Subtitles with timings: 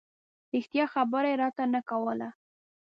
[0.53, 2.29] رښتیا خبره یې راته نه کوله.